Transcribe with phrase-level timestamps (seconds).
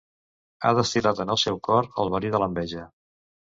[0.63, 2.91] Ha destil·lat en el seu cor el verí de l'enveja.